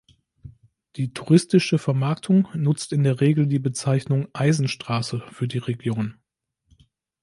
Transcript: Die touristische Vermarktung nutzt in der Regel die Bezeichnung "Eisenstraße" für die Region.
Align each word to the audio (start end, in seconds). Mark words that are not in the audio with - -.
Die 0.95 1.13
touristische 1.13 1.77
Vermarktung 1.77 2.47
nutzt 2.55 2.91
in 2.91 3.03
der 3.03 3.21
Regel 3.21 3.45
die 3.45 3.59
Bezeichnung 3.59 4.29
"Eisenstraße" 4.33 5.23
für 5.29 5.47
die 5.47 5.59
Region. 5.59 6.15